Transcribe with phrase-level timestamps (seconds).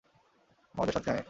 [0.75, 1.19] আমাদের সাথে আয়।